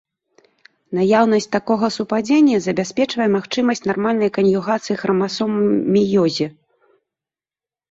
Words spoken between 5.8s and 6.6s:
меёзе.